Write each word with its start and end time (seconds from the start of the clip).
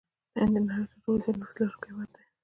هند 0.39 0.53
د 0.53 0.55
نړۍ 0.67 0.83
ترټولو 0.91 1.19
زيات 1.23 1.37
نفوس 1.39 1.57
لرونکي 1.59 1.87
هېواد 1.89 2.09
دي. 2.15 2.23